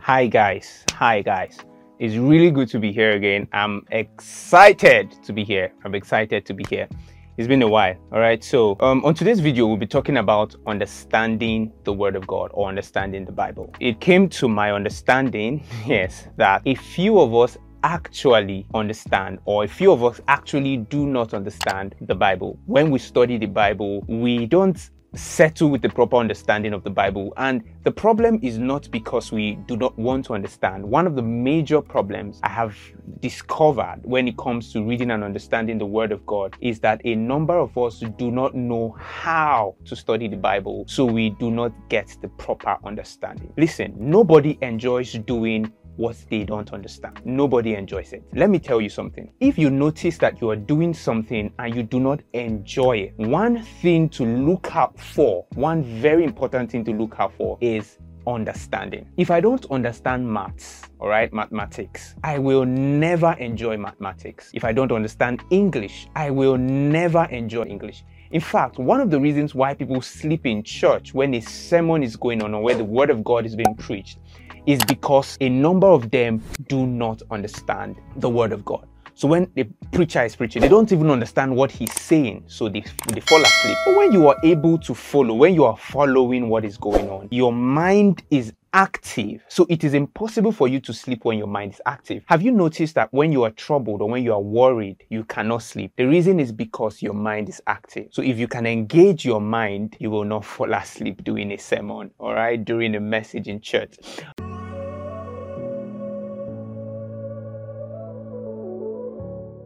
[0.00, 0.84] Hi, guys.
[0.92, 1.58] Hi, guys.
[1.98, 3.48] It's really good to be here again.
[3.52, 5.72] I'm excited to be here.
[5.84, 6.88] I'm excited to be here.
[7.36, 7.94] It's been a while.
[8.12, 8.42] All right.
[8.42, 12.68] So, um, on today's video, we'll be talking about understanding the Word of God or
[12.68, 13.74] understanding the Bible.
[13.80, 19.68] It came to my understanding, yes, that a few of us actually understand or a
[19.68, 22.58] few of us actually do not understand the Bible.
[22.66, 24.78] When we study the Bible, we don't
[25.14, 27.32] settle with the proper understanding of the Bible.
[27.36, 30.84] And the problem is not because we do not want to understand.
[30.84, 32.76] One of the major problems I have
[33.20, 37.14] discovered when it comes to reading and understanding the Word of God is that a
[37.14, 41.72] number of us do not know how to study the Bible, so we do not
[41.88, 43.52] get the proper understanding.
[43.56, 47.20] Listen, nobody enjoys doing what they don't understand.
[47.24, 48.22] Nobody enjoys it.
[48.32, 49.30] Let me tell you something.
[49.40, 53.62] If you notice that you are doing something and you do not enjoy it, one
[53.82, 59.08] thing to look out for, one very important thing to look out for is understanding.
[59.16, 64.50] If I don't understand maths, all right, mathematics, I will never enjoy mathematics.
[64.54, 68.04] If I don't understand English, I will never enjoy English.
[68.30, 72.14] In fact, one of the reasons why people sleep in church when a sermon is
[72.14, 74.18] going on or where the word of God is being preached
[74.66, 78.86] is because a number of them do not understand the word of God.
[79.18, 82.84] So when the preacher is preaching, they don't even understand what he's saying, so they,
[83.08, 83.76] they fall asleep.
[83.84, 87.26] But when you are able to follow, when you are following what is going on,
[87.32, 89.42] your mind is active.
[89.48, 92.22] So it is impossible for you to sleep when your mind is active.
[92.26, 95.64] Have you noticed that when you are troubled or when you are worried, you cannot
[95.64, 95.94] sleep?
[95.96, 98.10] The reason is because your mind is active.
[98.12, 102.12] So if you can engage your mind, you will not fall asleep during a sermon,
[102.20, 103.96] all right, during a message in church.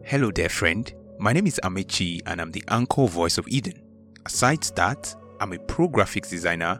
[0.05, 0.93] Hello there, friend.
[1.17, 3.81] My name is Amechi and I'm the anchor voice of Eden.
[4.25, 6.77] Aside that, I'm a pro graphics designer,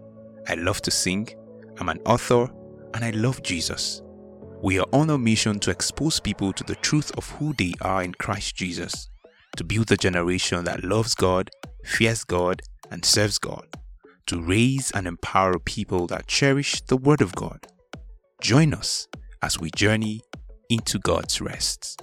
[0.50, 1.30] I love to sing,
[1.80, 2.52] I'm an author,
[2.94, 4.02] and I love Jesus.
[4.62, 8.03] We are on a mission to expose people to the truth of who they are
[8.03, 9.09] in Christ Jesus,
[9.56, 11.50] to build a generation that loves God,
[11.86, 12.62] fears God,
[12.92, 13.66] and serves God,
[14.28, 17.68] to raise and empower people that cherish the Word of God.
[18.42, 19.08] Join us
[19.42, 20.20] as we journey
[20.70, 22.02] into God's rest.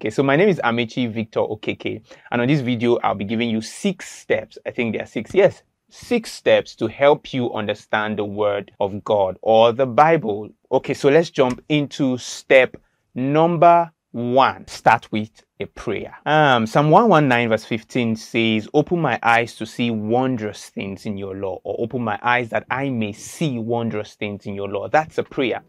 [0.00, 2.00] Okay, so my name is Amechi Victor Okeke,
[2.30, 4.56] and on this video, I'll be giving you six steps.
[4.64, 9.04] I think there are six, yes, six steps to help you understand the Word of
[9.04, 10.48] God or the Bible.
[10.72, 12.78] Okay, so let's jump into step
[13.14, 14.66] number one.
[14.68, 16.16] Start with a prayer.
[16.24, 21.36] Um, Psalm 119 verse 15 says, Open my eyes to see wondrous things in your
[21.36, 24.88] law, or open my eyes that I may see wondrous things in your law.
[24.88, 25.60] That's a prayer.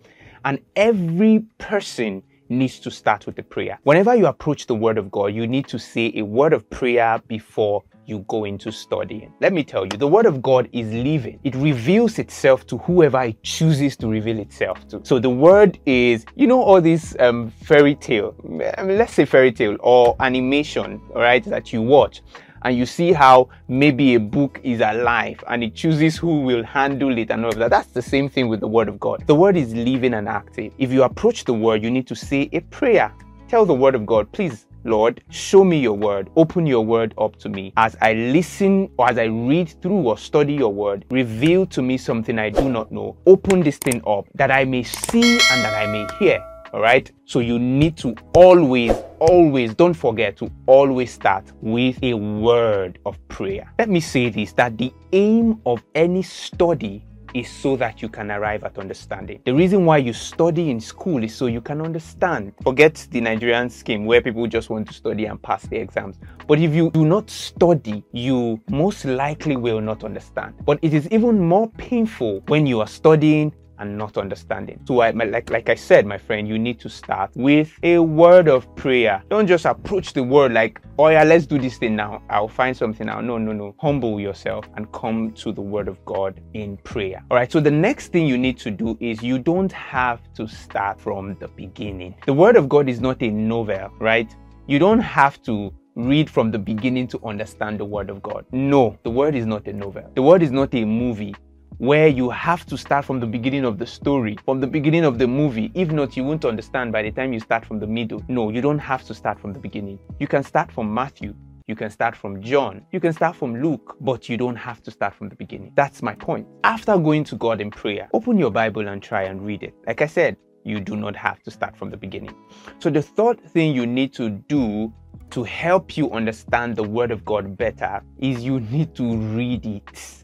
[0.46, 3.80] And every person needs to start with the prayer.
[3.84, 7.20] Whenever you approach the Word of God, you need to say a word of prayer
[7.28, 9.34] before you go into studying.
[9.40, 11.40] Let me tell you, the Word of God is living.
[11.44, 15.02] It reveals itself to whoever it chooses to reveal itself to.
[15.04, 19.52] So the Word is, you know, all these um, fairy tale, mean, let's say fairy
[19.52, 22.22] tale or animation, all right, that you watch
[22.64, 27.18] and you see how maybe a book is alive and it chooses who will handle
[27.18, 27.70] it and all of that.
[27.70, 29.24] That's the same thing with the Word of God.
[29.28, 30.74] The Word is living and active.
[30.78, 33.14] If you approach the Word, you need to say a prayer.
[33.48, 36.32] Tell the Word of God, please, Lord, show me your word.
[36.36, 37.72] Open your word up to me.
[37.78, 41.98] As I listen or as I read through or study your word, reveal to me
[41.98, 43.16] something I do not know.
[43.28, 46.51] Open this thing up that I may see and that I may hear.
[46.74, 47.12] All right.
[47.26, 53.18] So you need to always, always, don't forget to always start with a word of
[53.28, 53.72] prayer.
[53.78, 58.32] Let me say this that the aim of any study is so that you can
[58.32, 59.42] arrive at understanding.
[59.46, 62.54] The reason why you study in school is so you can understand.
[62.64, 66.18] Forget the Nigerian scheme where people just want to study and pass the exams.
[66.48, 70.56] But if you do not study, you most likely will not understand.
[70.66, 74.80] But it is even more painful when you are studying and not understanding.
[74.88, 78.48] So, I, like, like I said, my friend, you need to start with a word
[78.48, 79.22] of prayer.
[79.30, 82.22] Don't just approach the word like, oh yeah, let's do this thing now.
[82.30, 83.26] I'll find something out.
[83.26, 83.76] No, no, no.
[83.80, 87.24] Humble yourself and come to the word of God in prayer.
[87.30, 87.52] All right.
[87.52, 91.36] So, the next thing you need to do is you don't have to start from
[91.40, 92.16] the beginning.
[92.26, 94.34] The word of God is not a novel, right?
[94.68, 98.46] You don't have to read from the beginning to understand the word of God.
[98.52, 100.10] No, the word is not a novel.
[100.16, 101.36] The word is not a movie
[101.82, 105.18] where you have to start from the beginning of the story, from the beginning of
[105.18, 105.72] the movie.
[105.74, 108.24] If not, you won't understand by the time you start from the middle.
[108.28, 109.98] No, you don't have to start from the beginning.
[110.20, 111.34] You can start from Matthew.
[111.66, 112.86] You can start from John.
[112.92, 115.72] You can start from Luke, but you don't have to start from the beginning.
[115.76, 116.46] That's my point.
[116.64, 119.74] After going to God in prayer, open your Bible and try and read it.
[119.88, 122.36] Like I said, you do not have to start from the beginning.
[122.78, 124.94] So, the third thing you need to do
[125.32, 130.22] to help you understand the Word of God better is you need to read it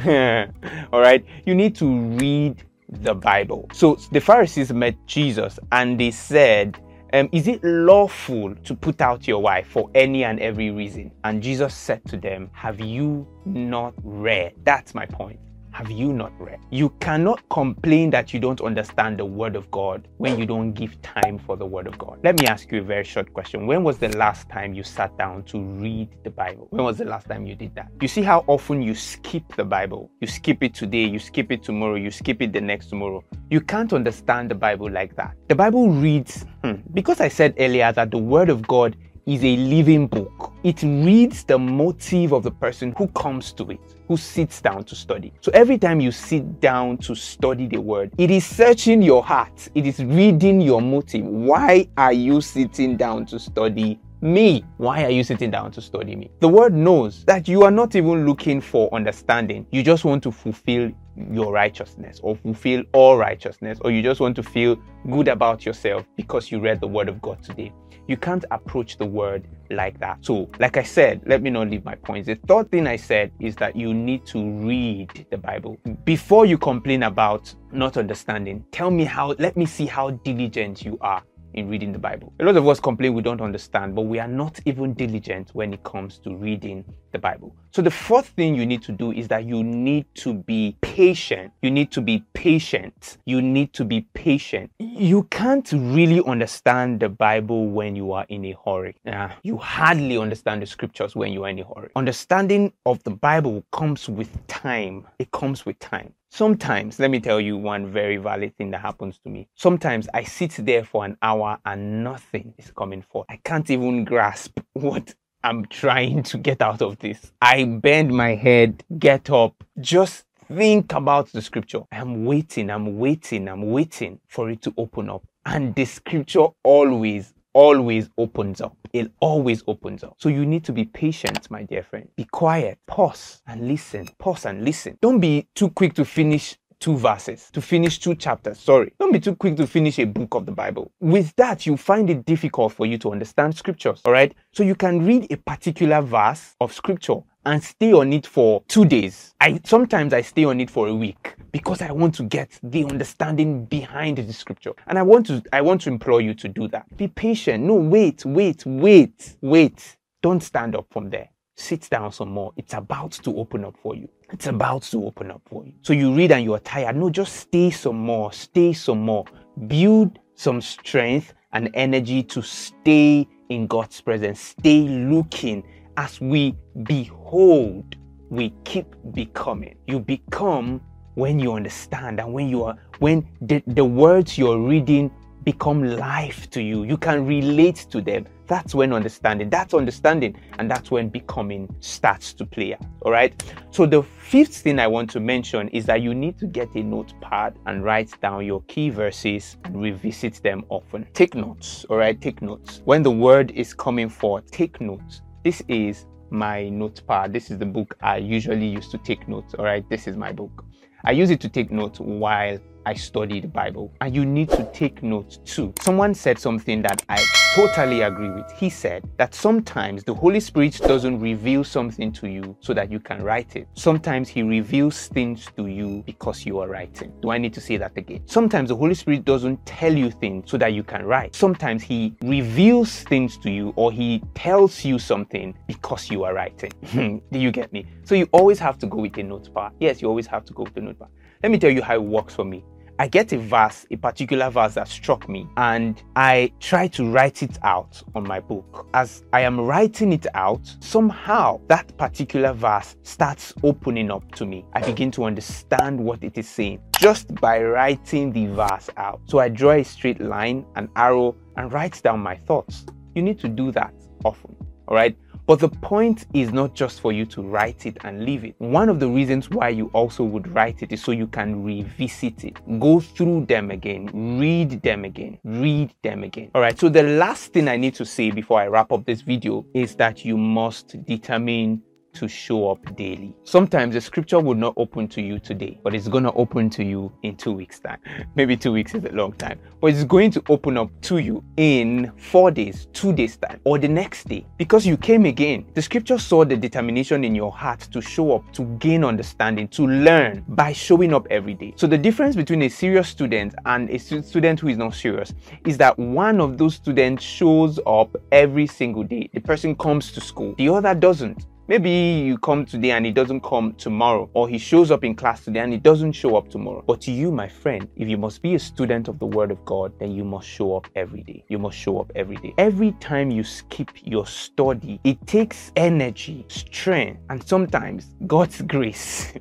[0.92, 1.24] All right.
[1.44, 1.86] You need to
[2.18, 3.68] read the Bible.
[3.72, 6.78] So the Pharisees met Jesus and they said,
[7.12, 11.10] um, Is it lawful to put out your wife for any and every reason?
[11.24, 14.54] And Jesus said to them, Have you not read?
[14.64, 15.40] That's my point
[15.78, 16.58] have you not read?
[16.70, 21.00] You cannot complain that you don't understand the Word of God when you don't give
[21.02, 22.18] time for the Word of God.
[22.24, 23.64] Let me ask you a very short question.
[23.64, 26.66] When was the last time you sat down to read the Bible?
[26.70, 27.92] When was the last time you did that?
[28.02, 30.10] You see how often you skip the Bible?
[30.20, 33.22] You skip it today, you skip it tomorrow, you skip it the next tomorrow.
[33.48, 35.36] You can't understand the Bible like that.
[35.46, 38.96] The Bible reads, hmm, because I said earlier that the Word of God
[39.28, 40.54] is a living book.
[40.64, 44.94] It reads the motive of the person who comes to it, who sits down to
[44.94, 45.34] study.
[45.42, 49.68] So every time you sit down to study the word, it is searching your heart,
[49.74, 51.26] it is reading your motive.
[51.26, 54.64] Why are you sitting down to study me.
[54.78, 56.30] Why are you sitting down to study me?
[56.40, 59.64] The word knows that you are not even looking for understanding.
[59.70, 60.90] You just want to fulfill
[61.30, 64.76] your righteousness or fulfill all righteousness, or you just want to feel
[65.10, 67.72] good about yourself because you read the word of God today.
[68.08, 70.24] You can't approach the word like that.
[70.24, 72.26] So, like I said, let me not leave my points.
[72.26, 75.76] The third thing I said is that you need to read the Bible.
[76.04, 80.96] Before you complain about not understanding, tell me how, let me see how diligent you
[81.02, 81.22] are
[81.54, 82.32] in reading the Bible.
[82.40, 85.72] A lot of us complain we don't understand, but we are not even diligent when
[85.72, 87.54] it comes to reading the Bible.
[87.70, 91.52] So the fourth thing you need to do is that you need to be patient.
[91.62, 93.18] You need to be patient.
[93.24, 94.70] You need to be patient.
[94.78, 98.96] You can't really understand the Bible when you are in a hurry.
[99.06, 101.90] Uh, you hardly understand the scriptures when you are in a hurry.
[101.96, 105.06] Understanding of the Bible comes with time.
[105.18, 106.14] It comes with time.
[106.30, 109.48] Sometimes, let me tell you one very valid thing that happens to me.
[109.54, 113.26] Sometimes I sit there for an hour and nothing is coming forth.
[113.30, 117.32] I can't even grasp what I'm trying to get out of this.
[117.40, 121.80] I bend my head, get up, just think about the scripture.
[121.90, 125.22] I'm waiting, I'm waiting, I'm waiting for it to open up.
[125.46, 128.76] And the scripture always, always opens up.
[128.92, 130.14] It always opens up.
[130.18, 132.08] So you need to be patient, my dear friend.
[132.14, 134.06] Be quiet, pause and listen.
[134.18, 134.96] Pause and listen.
[135.02, 138.60] Don't be too quick to finish two verses, to finish two chapters.
[138.60, 138.92] Sorry.
[139.00, 140.92] Don't be too quick to finish a book of the Bible.
[141.00, 144.02] With that, you find it difficult for you to understand scriptures.
[144.04, 144.32] All right.
[144.52, 147.18] So you can read a particular verse of scripture
[147.48, 149.34] and stay on it for two days.
[149.40, 152.84] I sometimes I stay on it for a week because I want to get the
[152.84, 154.72] understanding behind the scripture.
[154.86, 156.94] And I want to I want to implore you to do that.
[156.98, 157.64] Be patient.
[157.64, 159.96] No, wait, wait, wait, wait.
[160.20, 161.30] Don't stand up from there.
[161.54, 162.52] Sit down some more.
[162.58, 164.08] It's about to open up for you.
[164.30, 165.72] It's about to open up for you.
[165.80, 166.96] So you read and you're tired.
[166.96, 168.30] No, just stay some more.
[168.32, 169.24] Stay some more.
[169.68, 174.38] Build some strength and energy to stay in God's presence.
[174.38, 175.64] Stay looking
[175.98, 176.54] as we
[176.84, 177.96] behold,
[178.30, 179.74] we keep becoming.
[179.88, 180.80] You become
[181.14, 185.10] when you understand and when you are when the, the words you're reading
[185.42, 186.84] become life to you.
[186.84, 188.26] You can relate to them.
[188.46, 192.86] That's when understanding, that's understanding, and that's when becoming starts to play out.
[193.02, 193.32] All right.
[193.72, 196.82] So, the fifth thing I want to mention is that you need to get a
[196.82, 201.06] notepad and write down your key verses and revisit them often.
[201.12, 201.84] Take notes.
[201.90, 202.18] All right.
[202.20, 202.82] Take notes.
[202.84, 205.22] When the word is coming forth, take notes.
[205.44, 207.32] This is my notepad.
[207.32, 209.54] This is the book I usually use to take notes.
[209.54, 209.88] All right.
[209.88, 210.64] This is my book.
[211.04, 213.92] I use it to take notes while I study the Bible.
[214.00, 215.74] And you need to take notes too.
[215.82, 217.22] Someone said something that I
[217.54, 218.50] totally agree with.
[218.52, 222.98] He said that sometimes the Holy Spirit doesn't reveal something to you so that you
[222.98, 223.68] can write it.
[223.74, 227.12] Sometimes He reveals things to you because you are writing.
[227.20, 228.22] Do I need to say that again?
[228.24, 231.34] Sometimes the Holy Spirit doesn't tell you things so that you can write.
[231.34, 236.72] Sometimes He reveals things to you or He tells you something because you are writing.
[237.32, 237.84] Do you get me?
[238.04, 239.72] So you always have to go with a notepad.
[239.78, 241.08] Yes, you always have to go with a notepad.
[241.42, 242.64] Let me tell you how it works for me.
[243.00, 247.44] I get a verse, a particular verse that struck me, and I try to write
[247.44, 248.88] it out on my book.
[248.92, 254.64] As I am writing it out, somehow that particular verse starts opening up to me.
[254.72, 259.20] I begin to understand what it is saying just by writing the verse out.
[259.26, 262.84] So I draw a straight line, an arrow, and write down my thoughts.
[263.14, 264.56] You need to do that often.
[264.88, 265.16] All right.
[265.48, 268.54] But the point is not just for you to write it and leave it.
[268.58, 272.44] One of the reasons why you also would write it is so you can revisit
[272.44, 276.50] it, go through them again, read them again, read them again.
[276.54, 279.22] All right, so the last thing I need to say before I wrap up this
[279.22, 281.82] video is that you must determine
[282.14, 283.34] to show up daily.
[283.44, 286.84] Sometimes the scripture will not open to you today, but it's going to open to
[286.84, 287.98] you in two weeks' time.
[288.34, 291.44] Maybe two weeks is a long time, but it's going to open up to you
[291.56, 295.64] in four days, two days' time, or the next day because you came again.
[295.74, 299.86] The scripture saw the determination in your heart to show up, to gain understanding, to
[299.86, 301.74] learn by showing up every day.
[301.76, 305.32] So, the difference between a serious student and a student who is not serious
[305.66, 309.30] is that one of those students shows up every single day.
[309.32, 311.46] The person comes to school, the other doesn't.
[311.68, 315.44] Maybe you come today and he doesn't come tomorrow, or he shows up in class
[315.44, 316.82] today and he doesn't show up tomorrow.
[316.86, 319.62] But to you, my friend, if you must be a student of the Word of
[319.66, 321.44] God, then you must show up every day.
[321.48, 322.54] You must show up every day.
[322.56, 329.34] Every time you skip your study, it takes energy, strength, and sometimes God's grace.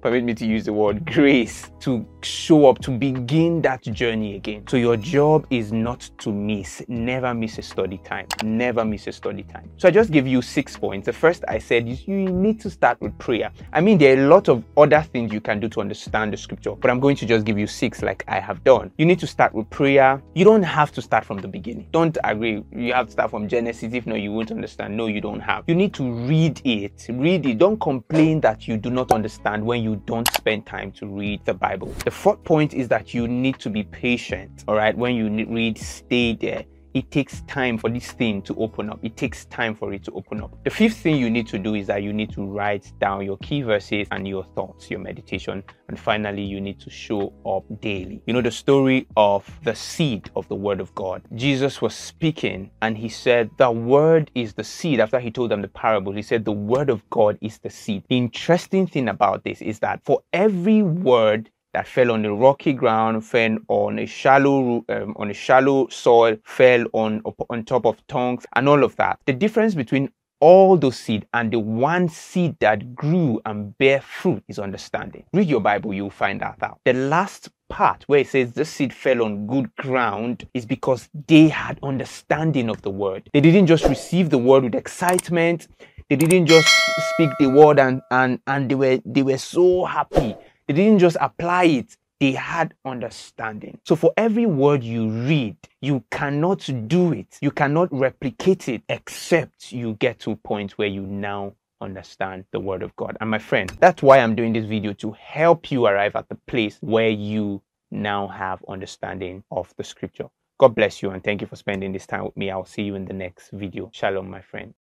[0.00, 4.66] Permit me to use the word grace to show up, to begin that journey again.
[4.68, 6.82] So your job is not to miss.
[6.88, 8.26] Never miss a study time.
[8.42, 9.70] Never miss a study time.
[9.76, 11.04] So I just give you six points.
[11.04, 13.50] The first I said, said, you, need to start with prayer.
[13.72, 16.36] I mean, there are a lot of other things you can do to understand the
[16.36, 18.92] scripture, but I'm going to just give you six like I have done.
[18.96, 20.22] You need to start with prayer.
[20.34, 21.88] You don't have to start from the beginning.
[21.90, 22.62] Don't agree.
[22.72, 23.92] You have to start from Genesis.
[23.92, 24.96] If not, you won't understand.
[24.96, 25.64] No, you don't have.
[25.66, 27.06] You need to read it.
[27.08, 27.58] Read it.
[27.58, 31.54] Don't complain that you do not understand when you don't spend time to read the
[31.54, 31.88] Bible.
[32.04, 34.64] The fourth point is that you need to be patient.
[34.68, 34.96] All right.
[34.96, 39.00] When you read, stay there it takes time for this thing to open up.
[39.02, 40.62] It takes time for it to open up.
[40.62, 43.36] The fifth thing you need to do is that you need to write down your
[43.38, 45.64] key verses and your thoughts, your meditation.
[45.88, 48.22] And finally, you need to show up daily.
[48.26, 51.22] You know the story of the seed of the word of God.
[51.34, 55.00] Jesus was speaking and he said, The word is the seed.
[55.00, 58.04] After he told them the parable, he said, The word of God is the seed.
[58.08, 62.72] The interesting thing about this is that for every word that fell on the rocky
[62.72, 68.04] ground, fell on a shallow um, on a shallow soil, fell on on top of
[68.06, 69.18] tongues, and all of that.
[69.26, 74.42] The difference between all those seed and the one seed that grew and bear fruit
[74.48, 75.24] is understanding.
[75.32, 76.80] Read your Bible, you'll find that out.
[76.84, 81.48] The last part where it says the seed fell on good ground is because they
[81.48, 83.28] had understanding of the word.
[83.32, 85.68] They didn't just receive the word with excitement.
[86.10, 90.36] They didn't just speak the word and and and they were they were so happy
[90.66, 93.78] they didn't just apply it, they had understanding.
[93.84, 99.72] So for every word you read, you cannot do it, you cannot replicate it except
[99.72, 103.16] you get to a point where you now understand the word of God.
[103.20, 106.36] And my friend, that's why I'm doing this video to help you arrive at the
[106.46, 110.28] place where you now have understanding of the scripture.
[110.58, 112.50] God bless you and thank you for spending this time with me.
[112.50, 113.90] I'll see you in the next video.
[113.92, 114.72] Shalom, my friend.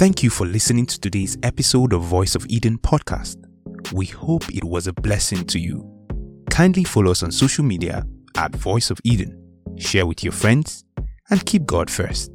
[0.00, 3.36] Thank you for listening to today's episode of Voice of Eden podcast.
[3.92, 5.86] We hope it was a blessing to you.
[6.48, 9.38] Kindly follow us on social media at Voice of Eden,
[9.76, 10.86] share with your friends,
[11.28, 12.30] and keep God first.